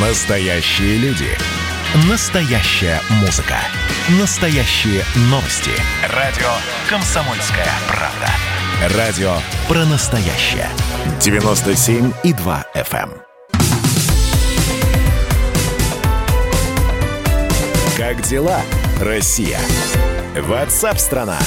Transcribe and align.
Настоящие 0.00 0.96
люди. 0.98 1.26
Настоящая 2.08 3.00
музыка. 3.20 3.56
Настоящие 4.20 5.02
новости. 5.22 5.72
Радио 6.14 6.46
«Комсомольская 6.88 7.66
правда». 7.88 8.96
Радио 8.96 9.32
про 9.66 9.84
настоящее. 9.86 10.68
97,2 11.18 12.64
FM. 12.76 13.10
Эм. 13.10 13.12
Как 17.96 18.22
дела, 18.22 18.60
Россия? 19.00 19.58
Ватсап-страна! 20.36 21.38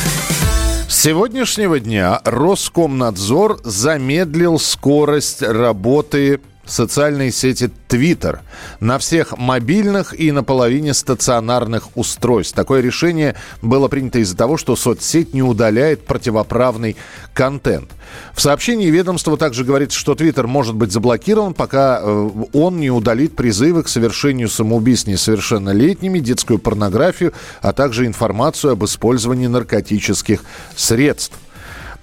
С 0.90 1.04
сегодняшнего 1.04 1.80
дня 1.80 2.20
Роскомнадзор 2.26 3.62
замедлил 3.64 4.60
скорость 4.60 5.42
работы 5.42 6.42
социальной 6.66 7.32
сети 7.32 7.70
Twitter 7.90 8.40
на 8.80 8.98
всех 9.00 9.38
мобильных 9.38 10.18
и 10.18 10.32
на 10.32 10.44
половине 10.44 10.94
стационарных 10.94 11.96
устройств. 11.96 12.56
Такое 12.56 12.82
решение 12.82 13.36
было 13.62 13.88
принято 13.88 14.20
из-за 14.20 14.38
того, 14.38 14.58
что 14.58 14.76
соцсеть 14.76 15.34
не 15.34 15.44
удаляет 15.44 16.06
противоправный 16.06 16.96
контент. 17.34 17.92
В 18.34 18.42
сообщении 18.42 18.90
ведомства 18.90 19.38
также 19.38 19.64
говорится, 19.64 19.98
что 19.98 20.14
Twitter 20.14 20.48
может 20.48 20.76
быть 20.76 20.92
заблокирован, 20.92 21.54
пока 21.54 22.00
э, 22.02 22.30
он 22.54 22.80
не 22.80 22.92
удалит 22.92 23.36
призывы 23.36 23.84
к 23.84 23.88
совершению 23.88 24.50
самоубийств 24.50 25.08
несовершеннолетними, 25.08 26.20
детскую 26.20 26.60
порнографию, 26.60 27.34
а 27.62 27.74
также 27.74 28.06
информацию 28.06 28.74
об 28.74 28.86
использовании 28.86 29.48
наркотических 29.48 30.44
средств. 30.76 31.38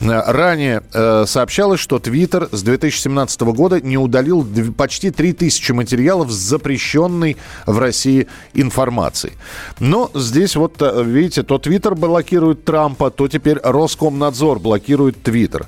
Э, 0.01 0.23
ранее 0.31 0.83
э, 0.93 1.25
сообщалось, 1.27 1.81
что 1.81 1.99
Твиттер 1.99 2.49
с 2.53 2.63
2017 2.63 3.41
года 3.43 3.81
не 3.81 3.99
удалил 3.99 4.47
почти 4.77 5.11
3000 5.11 5.73
материалов 5.73 6.31
с 6.31 6.37
запрещенной 6.37 7.37
в 7.67 7.79
России 7.79 8.29
информацией. 8.55 9.35
Но 9.81 10.11
здесь 10.15 10.57
вот, 10.57 10.81
э, 10.81 11.03
видите, 11.05 11.43
то 11.43 11.59
Твиттер 11.59 11.95
блокирует 11.95 12.65
Трампа, 12.65 13.11
то 13.11 13.29
теперь 13.29 13.59
Роскомнадзор 13.63 14.61
блокирует 14.61 15.23
Твиттер. 15.23 15.67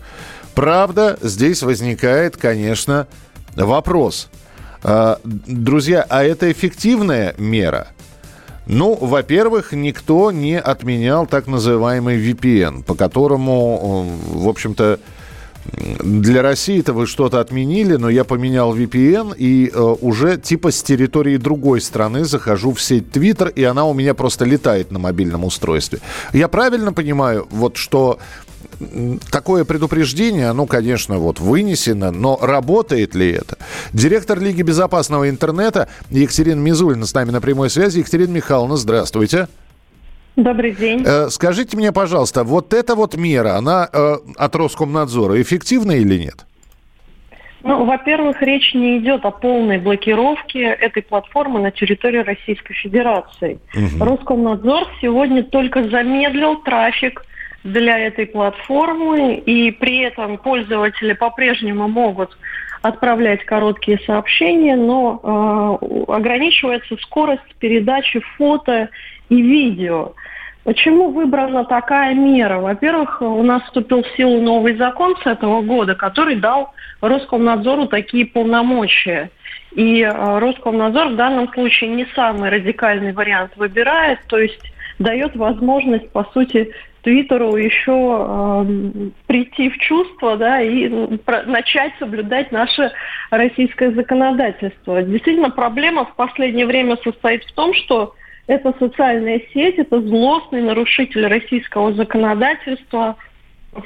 Правда, 0.54 1.18
здесь 1.22 1.62
возникает, 1.62 2.36
конечно, 2.36 3.06
вопрос. 3.54 4.28
Друзья, 5.24 6.04
а 6.08 6.24
это 6.24 6.50
эффективная 6.50 7.34
мера? 7.38 7.88
Ну, 8.66 8.94
во-первых, 8.94 9.72
никто 9.72 10.30
не 10.30 10.58
отменял 10.58 11.26
так 11.26 11.46
называемый 11.46 12.18
VPN, 12.18 12.84
по 12.84 12.94
которому, 12.94 14.06
э, 14.34 14.38
в 14.38 14.48
общем-то, 14.48 15.00
для 16.02 16.42
России-то 16.42 16.92
вы 16.92 17.06
что-то 17.06 17.40
отменили, 17.40 17.96
но 17.96 18.08
я 18.08 18.24
поменял 18.24 18.76
VPN 18.76 19.34
и 19.36 19.70
э, 19.72 19.78
уже 19.78 20.36
типа 20.38 20.70
с 20.70 20.82
территории 20.82 21.36
другой 21.36 21.80
страны 21.80 22.24
захожу 22.24 22.72
в 22.72 22.80
сеть 22.80 23.08
Twitter, 23.12 23.52
и 23.52 23.62
она 23.64 23.84
у 23.84 23.94
меня 23.94 24.14
просто 24.14 24.44
летает 24.44 24.90
на 24.90 24.98
мобильном 24.98 25.44
устройстве. 25.44 26.00
Я 26.32 26.48
правильно 26.48 26.92
понимаю, 26.92 27.46
вот 27.50 27.76
что 27.76 28.18
такое 29.30 29.64
предупреждение, 29.64 30.48
оно, 30.48 30.66
конечно, 30.66 31.18
вот 31.18 31.40
вынесено, 31.40 32.10
но 32.10 32.38
работает 32.40 33.14
ли 33.14 33.30
это? 33.30 33.58
Директор 33.92 34.38
Лиги 34.40 34.62
безопасного 34.62 35.28
интернета 35.28 35.88
Екатерина 36.10 36.60
Мизулина 36.60 37.06
с 37.06 37.14
нами 37.14 37.30
на 37.30 37.40
прямой 37.40 37.70
связи. 37.70 37.98
Екатерина 37.98 38.32
Михайловна, 38.32 38.76
здравствуйте. 38.76 39.48
Добрый 40.42 40.72
день. 40.72 41.02
Э, 41.06 41.28
скажите 41.28 41.76
мне, 41.76 41.92
пожалуйста, 41.92 42.44
вот 42.44 42.72
эта 42.72 42.94
вот 42.94 43.16
мера, 43.16 43.56
она 43.56 43.88
э, 43.92 44.16
от 44.36 44.56
Роскомнадзора 44.56 45.40
эффективна 45.42 45.92
или 45.92 46.16
нет? 46.16 46.46
Ну, 47.62 47.84
во-первых, 47.84 48.40
речь 48.40 48.72
не 48.72 48.98
идет 48.98 49.26
о 49.26 49.30
полной 49.30 49.78
блокировке 49.78 50.62
этой 50.62 51.02
платформы 51.02 51.60
на 51.60 51.70
территории 51.70 52.20
Российской 52.20 52.72
Федерации. 52.72 53.58
Угу. 53.74 54.02
Роскомнадзор 54.02 54.88
сегодня 55.02 55.42
только 55.42 55.86
замедлил 55.90 56.56
трафик 56.62 57.22
для 57.62 57.98
этой 57.98 58.24
платформы, 58.24 59.34
и 59.34 59.70
при 59.72 60.00
этом 60.00 60.38
пользователи 60.38 61.12
по-прежнему 61.12 61.86
могут 61.86 62.36
отправлять 62.80 63.44
короткие 63.44 63.98
сообщения, 64.06 64.74
но 64.74 65.78
э, 65.82 66.12
ограничивается 66.12 66.96
скорость 67.02 67.42
передачи 67.58 68.20
фото 68.38 68.88
и 69.30 69.40
видео. 69.40 70.12
Почему 70.64 71.10
выбрана 71.10 71.64
такая 71.64 72.14
мера? 72.14 72.60
Во-первых, 72.60 73.22
у 73.22 73.42
нас 73.42 73.62
вступил 73.62 74.02
в 74.02 74.16
силу 74.16 74.42
новый 74.42 74.76
закон 74.76 75.16
с 75.22 75.26
этого 75.26 75.62
года, 75.62 75.94
который 75.94 76.36
дал 76.36 76.74
Роскомнадзору 77.00 77.86
такие 77.86 78.26
полномочия. 78.26 79.30
И 79.74 80.02
э, 80.02 80.38
Роскомнадзор 80.38 81.08
в 81.08 81.16
данном 81.16 81.50
случае 81.54 81.90
не 81.90 82.06
самый 82.14 82.50
радикальный 82.50 83.12
вариант 83.12 83.52
выбирает, 83.56 84.18
то 84.26 84.38
есть 84.38 84.60
дает 84.98 85.34
возможность, 85.34 86.10
по 86.10 86.24
сути, 86.34 86.72
Твиттеру 87.02 87.56
еще 87.56 87.96
э, 87.96 89.10
прийти 89.26 89.70
в 89.70 89.78
чувство 89.78 90.36
да, 90.36 90.60
и 90.60 91.16
про, 91.18 91.44
начать 91.44 91.92
соблюдать 91.98 92.52
наше 92.52 92.92
российское 93.30 93.92
законодательство. 93.92 95.02
Действительно, 95.02 95.48
проблема 95.48 96.04
в 96.04 96.14
последнее 96.16 96.66
время 96.66 96.98
состоит 97.02 97.44
в 97.44 97.52
том, 97.54 97.72
что 97.72 98.14
эта 98.50 98.74
социальная 98.80 99.40
сеть, 99.54 99.78
это 99.78 100.00
злостный 100.00 100.60
нарушитель 100.60 101.24
российского 101.28 101.92
законодательства. 101.92 103.14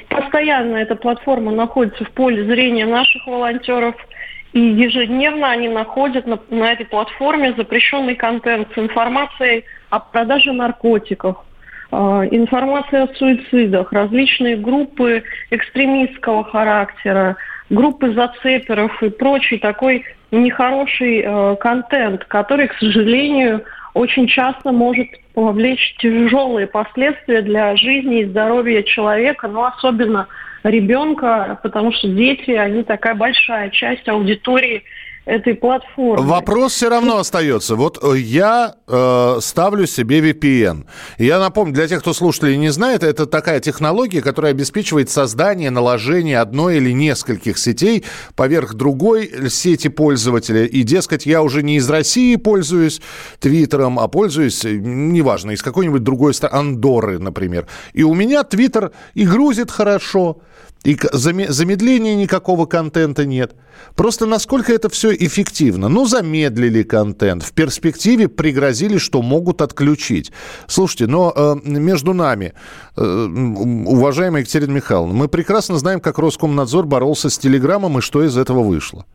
Постоянно 0.09 0.77
эта 0.77 0.95
платформа 0.95 1.51
находится 1.51 2.03
в 2.03 2.09
поле 2.09 2.43
зрения 2.45 2.87
наших 2.87 3.27
волонтеров, 3.27 3.95
и 4.53 4.59
ежедневно 4.59 5.51
они 5.51 5.69
находят 5.69 6.25
на, 6.25 6.39
на 6.49 6.73
этой 6.73 6.87
платформе 6.87 7.53
запрещенный 7.55 8.15
контент 8.15 8.69
с 8.73 8.77
информацией 8.79 9.65
о 9.91 9.99
продаже 9.99 10.51
наркотиков, 10.51 11.37
а, 11.91 12.25
информация 12.31 13.03
о 13.03 13.13
суицидах, 13.13 13.93
различные 13.93 14.57
группы 14.57 15.21
экстремистского 15.51 16.43
характера, 16.43 17.35
группы 17.69 18.13
зацеперов 18.13 19.03
и 19.03 19.09
прочий 19.09 19.59
такой 19.59 20.05
нехороший 20.31 21.21
э, 21.23 21.55
контент, 21.57 22.25
который, 22.25 22.67
к 22.67 22.73
сожалению, 22.73 23.63
очень 23.95 24.27
часто 24.27 24.73
может 24.73 25.07
повлечь 25.33 25.95
тяжелые 25.99 26.67
последствия 26.67 27.41
для 27.41 27.75
жизни 27.77 28.19
и 28.21 28.25
здоровья 28.25 28.83
человека, 28.83 29.47
но 29.47 29.63
особенно 29.63 30.27
ребенка, 30.63 31.57
потому 31.63 31.93
что 31.93 32.09
дети, 32.09 32.51
они 32.51 32.83
такая 32.83 33.15
большая 33.15 33.69
часть 33.69 34.07
аудитории 34.09 34.83
этой 35.25 35.55
платформы. 35.55 36.23
Вопрос 36.23 36.73
все 36.73 36.89
равно 36.89 37.17
остается. 37.17 37.75
Вот 37.75 37.99
э, 38.03 38.17
я 38.17 38.75
э, 38.87 39.37
ставлю 39.41 39.87
себе 39.87 40.19
VPN. 40.19 40.85
Я 41.17 41.39
напомню, 41.39 41.73
для 41.73 41.87
тех, 41.87 42.01
кто 42.01 42.13
слушателей 42.13 42.57
не 42.57 42.69
знает, 42.69 43.03
это 43.03 43.25
такая 43.25 43.59
технология, 43.59 44.21
которая 44.21 44.51
обеспечивает 44.51 45.09
создание, 45.09 45.71
наложение 45.71 46.39
одной 46.39 46.77
или 46.77 46.91
нескольких 46.91 47.57
сетей 47.57 48.05
поверх 48.35 48.75
другой 48.75 49.49
сети 49.49 49.87
пользователя. 49.87 50.65
И, 50.65 50.83
дескать, 50.83 51.25
я 51.25 51.41
уже 51.41 51.63
не 51.63 51.77
из 51.77 51.89
России 51.89 52.35
пользуюсь 52.35 53.01
Твиттером, 53.39 53.99
а 53.99 54.07
пользуюсь, 54.07 54.63
э, 54.63 54.73
неважно, 54.73 55.51
из 55.51 55.63
какой-нибудь 55.63 56.03
другой 56.03 56.33
страны, 56.33 56.55
Андоры, 56.55 57.19
например. 57.19 57.67
И 57.93 58.03
у 58.03 58.13
меня 58.13 58.43
Твиттер 58.43 58.91
и 59.15 59.25
грузит 59.25 59.71
хорошо, 59.71 60.41
и 60.85 60.95
замедления 61.11 62.15
никакого 62.15 62.67
контента 62.67 63.25
нет. 63.25 63.55
Просто 63.95 64.27
насколько 64.27 64.71
это 64.71 64.87
все 64.89 65.14
эффективно? 65.19 65.89
Ну, 65.89 66.05
замедлили 66.05 66.83
контент. 66.83 67.43
В 67.43 67.53
перспективе 67.53 68.27
пригрозили, 68.27 68.97
что 68.97 69.21
могут 69.21 69.61
отключить. 69.61 70.31
Слушайте, 70.67 71.07
но 71.07 71.33
э, 71.35 71.55
между 71.63 72.13
нами, 72.13 72.53
э, 72.97 73.01
уважаемая 73.01 74.41
Екатерина 74.41 74.71
Михайловна, 74.71 75.13
мы 75.13 75.27
прекрасно 75.27 75.77
знаем, 75.77 75.99
как 75.99 76.19
Роскомнадзор 76.19 76.85
боролся 76.85 77.29
с 77.29 77.37
Телеграмом 77.37 77.97
и 77.99 78.01
что 78.01 78.23
из 78.23 78.37
этого 78.37 78.61
вышло. 78.61 79.05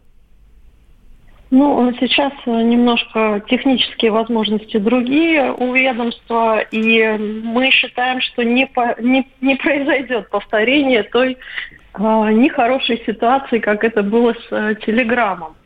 Ну, 1.51 1.93
сейчас 1.99 2.33
немножко 2.47 3.43
технические 3.49 4.13
возможности 4.13 4.77
другие 4.77 5.53
у 5.53 5.75
ведомства, 5.75 6.61
и 6.61 7.05
мы 7.19 7.71
считаем, 7.71 8.21
что 8.21 8.45
не, 8.45 8.67
по, 8.67 8.95
не, 9.01 9.27
не 9.41 9.57
произойдет 9.57 10.31
повторение 10.31 11.03
той 11.03 11.33
э, 11.33 11.99
нехорошей 11.99 13.03
ситуации, 13.05 13.59
как 13.59 13.83
это 13.83 14.05
было 14.05 14.33
с 14.33 14.53
э, 14.53 14.77
Телеграмом. 14.87 15.57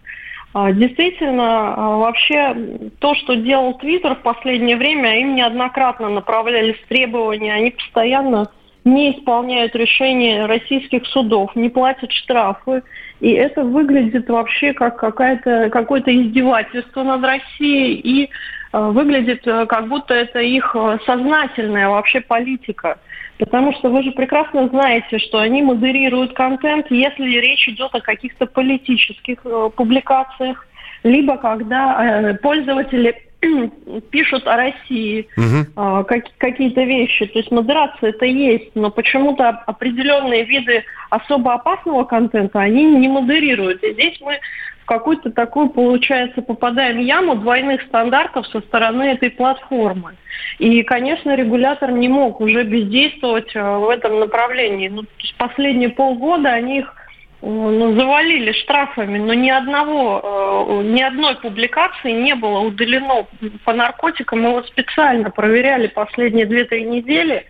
Э, 0.54 0.72
действительно, 0.72 1.74
э, 1.76 1.80
вообще 1.80 2.56
то, 3.00 3.14
что 3.14 3.34
делал 3.34 3.74
Твиттер 3.74 4.14
в 4.14 4.22
последнее 4.22 4.76
время, 4.76 5.20
им 5.20 5.34
неоднократно 5.34 6.08
направлялись 6.08 6.78
требования, 6.88 7.52
они 7.52 7.70
постоянно 7.70 8.48
не 8.84 9.12
исполняют 9.12 9.74
решения 9.74 10.46
российских 10.46 11.06
судов, 11.06 11.56
не 11.56 11.70
платят 11.70 12.12
штрафы. 12.12 12.82
И 13.20 13.30
это 13.30 13.62
выглядит 13.62 14.28
вообще 14.28 14.74
как 14.74 14.98
какая-то, 14.98 15.70
какое-то 15.70 16.14
издевательство 16.14 17.02
над 17.02 17.24
Россией 17.24 17.94
и 17.94 18.24
э, 18.24 18.78
выглядит 18.90 19.46
э, 19.46 19.66
как 19.66 19.88
будто 19.88 20.12
это 20.12 20.40
их 20.40 20.76
э, 20.76 20.98
сознательная 21.06 21.88
вообще 21.88 22.20
политика. 22.20 22.98
Потому 23.38 23.72
что 23.72 23.90
вы 23.90 24.02
же 24.02 24.12
прекрасно 24.12 24.68
знаете, 24.68 25.18
что 25.18 25.38
они 25.38 25.62
модерируют 25.62 26.34
контент, 26.34 26.86
если 26.90 27.24
речь 27.24 27.68
идет 27.68 27.94
о 27.94 28.00
каких-то 28.00 28.46
политических 28.46 29.38
э, 29.44 29.70
публикациях, 29.74 30.66
либо 31.02 31.36
когда 31.36 32.38
пользователи 32.42 33.14
пишут 34.10 34.46
о 34.46 34.56
России 34.56 35.28
угу. 35.36 36.04
как, 36.04 36.24
какие-то 36.38 36.82
вещи. 36.82 37.26
То 37.26 37.38
есть 37.38 37.50
модерация 37.50 38.10
это 38.10 38.24
есть, 38.24 38.70
но 38.74 38.90
почему-то 38.90 39.48
определенные 39.48 40.44
виды 40.44 40.84
особо 41.10 41.54
опасного 41.54 42.04
контента 42.04 42.60
они 42.60 42.84
не 42.84 43.08
модерируют. 43.08 43.82
И 43.82 43.92
здесь 43.92 44.18
мы 44.20 44.38
в 44.84 44.86
какую-то 44.86 45.30
такую, 45.30 45.70
получается, 45.70 46.42
попадаем 46.42 46.98
яму 46.98 47.36
двойных 47.36 47.80
стандартов 47.82 48.46
со 48.48 48.60
стороны 48.60 49.04
этой 49.04 49.30
платформы. 49.30 50.16
И, 50.58 50.82
конечно, 50.82 51.34
регулятор 51.34 51.90
не 51.90 52.08
мог 52.08 52.40
уже 52.42 52.64
бездействовать 52.64 53.56
э, 53.56 53.62
в 53.62 53.88
этом 53.88 54.20
направлении. 54.20 54.88
Ну, 54.88 55.04
последние 55.38 55.88
полгода 55.88 56.50
они 56.50 56.80
их 56.80 56.94
ну, 57.40 57.98
завалили 57.98 58.52
штрафами, 58.52 59.18
но 59.18 59.32
ни 59.32 59.48
одного, 59.48 60.82
э, 60.82 60.82
ни 60.84 61.00
одной 61.00 61.36
публикации 61.36 62.12
не 62.12 62.34
было 62.34 62.58
удалено 62.58 63.26
по 63.64 63.72
наркотикам. 63.72 64.42
Мы 64.42 64.50
вот 64.50 64.66
специально 64.66 65.30
проверяли 65.30 65.86
последние 65.86 66.44
2-3 66.44 66.80
недели 66.82 67.46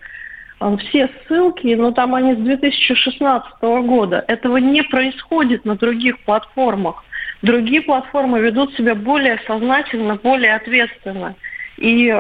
э, 0.61 0.77
все 0.87 1.11
ссылки, 1.27 1.75
но 1.75 1.91
там 1.91 2.15
они 2.15 2.35
с 2.35 2.39
2016 2.39 3.61
года. 3.61 4.25
Этого 4.29 4.59
не 4.59 4.83
происходит 4.83 5.65
на 5.65 5.75
других 5.75 6.21
платформах. 6.21 7.03
Другие 7.45 7.83
платформы 7.83 8.41
ведут 8.41 8.75
себя 8.75 8.95
более 8.95 9.39
сознательно, 9.47 10.15
более 10.17 10.55
ответственно 10.55 11.35
и 11.77 12.09
э, 12.09 12.15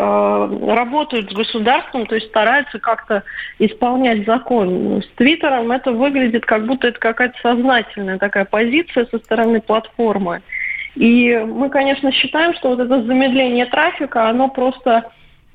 работают 0.74 1.30
с 1.30 1.34
государством, 1.34 2.04
то 2.04 2.16
есть 2.16 2.26
стараются 2.26 2.78
как-то 2.78 3.22
исполнять 3.58 4.26
закон. 4.26 5.02
С 5.02 5.16
Твиттером 5.16 5.72
это 5.72 5.92
выглядит 5.92 6.44
как 6.44 6.66
будто 6.66 6.88
это 6.88 6.98
какая-то 6.98 7.38
сознательная 7.40 8.18
такая 8.18 8.44
позиция 8.44 9.06
со 9.06 9.18
стороны 9.18 9.62
платформы. 9.62 10.42
И 10.94 11.34
мы, 11.36 11.70
конечно, 11.70 12.12
считаем, 12.12 12.52
что 12.52 12.68
вот 12.68 12.80
это 12.80 13.02
замедление 13.02 13.64
трафика, 13.64 14.28
оно 14.28 14.48
просто 14.48 15.10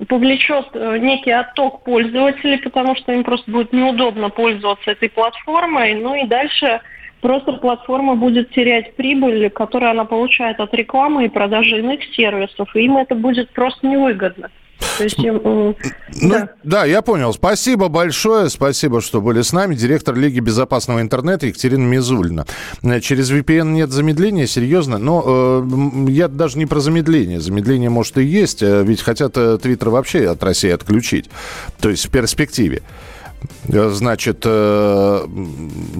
повлечет 0.08 0.66
э, 0.74 0.98
некий 0.98 1.30
отток 1.30 1.84
пользователей, 1.84 2.58
потому 2.58 2.96
что 2.96 3.12
им 3.12 3.22
просто 3.22 3.48
будет 3.48 3.72
неудобно 3.72 4.30
пользоваться 4.30 4.90
этой 4.90 5.10
платформой. 5.10 5.94
Ну 5.94 6.16
и 6.16 6.26
дальше 6.26 6.80
Просто 7.20 7.52
платформа 7.52 8.14
будет 8.14 8.50
терять 8.50 8.94
прибыль, 8.96 9.50
которую 9.50 9.90
она 9.90 10.04
получает 10.04 10.58
от 10.60 10.72
рекламы 10.74 11.26
и 11.26 11.28
продажи 11.28 11.78
иных 11.78 12.00
сервисов, 12.14 12.74
и 12.74 12.84
им 12.84 12.96
это 12.96 13.14
будет 13.14 13.50
просто 13.50 13.86
невыгодно. 13.86 14.50
То 14.96 15.04
есть, 15.04 15.18
ну, 15.18 15.76
да. 16.22 16.48
да, 16.62 16.84
я 16.84 17.02
понял. 17.02 17.32
Спасибо 17.32 17.88
большое. 17.88 18.48
Спасибо, 18.48 19.00
что 19.00 19.20
были 19.20 19.42
с 19.42 19.52
нами. 19.52 19.74
Директор 19.74 20.14
Лиги 20.14 20.40
безопасного 20.40 21.00
интернета 21.00 21.46
Екатерина 21.46 21.84
Мизульна. 21.84 22.46
Э, 22.82 23.00
через 23.00 23.30
VPN 23.30 23.72
нет 23.72 23.90
замедления, 23.90 24.46
серьезно. 24.46 24.98
Но 24.98 25.22
э, 25.26 26.10
я 26.10 26.28
даже 26.28 26.58
не 26.58 26.66
про 26.66 26.80
замедление. 26.80 27.40
Замедление, 27.40 27.90
может, 27.90 28.18
и 28.18 28.24
есть. 28.24 28.62
Э, 28.62 28.82
ведь 28.82 29.02
хотят 29.02 29.36
э, 29.36 29.58
Твиттер 29.58 29.90
вообще 29.90 30.28
от 30.28 30.42
России 30.42 30.70
отключить. 30.70 31.30
То 31.80 31.90
есть 31.90 32.06
в 32.06 32.10
перспективе. 32.10 32.82
Э, 33.68 33.90
значит, 33.90 34.42
э, 34.44 35.26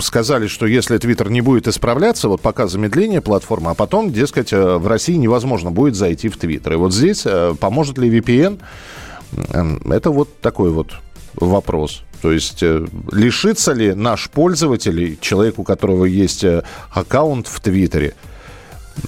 сказали, 0.01 0.47
что 0.47 0.67
если 0.67 0.99
Твиттер 0.99 1.31
не 1.31 1.41
будет 1.41 1.69
исправляться, 1.69 2.29
вот 2.29 2.41
пока 2.41 2.67
замедление 2.67 3.21
платформы, 3.21 3.71
а 3.71 3.75
потом, 3.75 4.13
дескать, 4.13 4.53
э, 4.53 4.77
в 4.77 4.87
России 4.87 5.15
невозможно 5.15 5.71
будет 5.71 5.95
зайти 5.95 6.29
в 6.29 6.37
Твиттер. 6.37 6.75
И 6.75 6.77
вот 6.77 6.93
здесь 6.93 7.27
поможет 7.61 7.99
ли 7.99 8.19
VPN? 8.19 8.61
Это 9.89 10.11
вот 10.11 10.41
такой 10.41 10.71
вот 10.71 10.93
вопрос. 11.35 12.03
То 12.21 12.33
есть 12.33 12.63
лишится 13.13 13.73
ли 13.73 13.95
наш 13.95 14.29
пользователь, 14.29 15.17
человек, 15.21 15.59
у 15.59 15.63
которого 15.63 16.05
есть 16.05 16.45
аккаунт 16.93 17.47
в 17.47 17.61
Твиттере, 17.61 18.15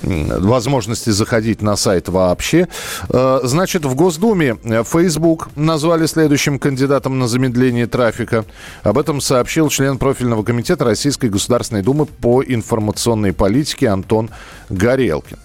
возможности 0.03 1.11
заходить 1.11 1.62
на 1.62 1.77
сайт 1.77 2.09
вообще. 2.09 2.69
Э, 3.09 3.41
значит, 3.43 3.85
в 3.85 3.94
Госдуме 3.94 4.56
Facebook 4.85 5.49
назвали 5.56 6.06
следующим 6.06 6.59
кандидатом 6.59 7.19
на 7.19 7.29
замедление 7.29 7.87
трафика. 7.87 8.44
Об 8.83 8.99
этом 8.99 9.21
сообщил 9.21 9.69
член 9.69 9.99
профильного 9.99 10.43
комитета 10.43 10.85
Российской 10.85 11.29
Государственной 11.29 11.83
Думы 11.83 12.06
по 12.06 12.43
информационной 12.43 13.33
политике 13.33 13.89
Антон 13.89 14.31
Горелкин. 14.69 15.39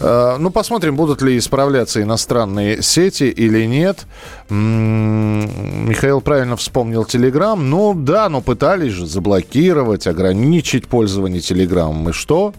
Э, 0.00 0.36
ну, 0.38 0.50
посмотрим, 0.50 0.96
будут 0.96 1.22
ли 1.22 1.38
исправляться 1.38 2.02
иностранные 2.02 2.82
сети 2.82 3.24
или 3.24 3.64
нет. 3.66 4.06
Михаил 4.50 6.20
правильно 6.20 6.56
вспомнил 6.56 7.04
Телеграм. 7.04 7.68
Ну, 7.68 7.94
да, 7.94 8.28
но 8.28 8.40
пытались 8.40 8.92
же 8.92 9.06
заблокировать, 9.06 10.06
ограничить 10.06 10.86
пользование 10.86 11.40
Телеграмом. 11.40 12.10
И 12.10 12.12
что? 12.12 12.54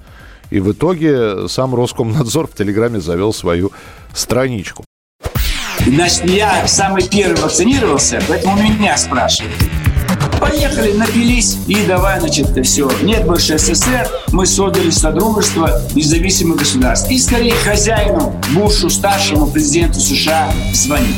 И 0.56 0.60
в 0.62 0.72
итоге 0.72 1.50
сам 1.50 1.76
Роскомнадзор 1.76 2.48
в 2.48 2.56
Телеграме 2.56 3.02
завел 3.02 3.34
свою 3.34 3.74
страничку. 4.14 4.86
Значит, 5.86 6.30
я 6.30 6.66
самый 6.66 7.06
первый 7.10 7.36
вакцинировался, 7.42 8.22
поэтому 8.26 8.64
меня 8.64 8.96
спрашивают. 8.96 9.54
Поехали, 10.40 10.94
напились 10.94 11.58
и 11.68 11.86
давай, 11.86 12.22
значит, 12.22 12.58
все. 12.66 12.90
Нет 13.02 13.26
больше 13.26 13.58
СССР, 13.58 14.08
мы 14.32 14.46
создали 14.46 14.92
Содружество 14.92 15.82
независимых 15.94 16.60
государств. 16.60 17.12
И 17.12 17.20
скорее 17.20 17.56
хозяину 17.56 18.42
Бушу, 18.54 18.90
старшему 18.90 19.48
президенту 19.48 20.00
США, 20.00 20.50
звонить. 20.72 21.18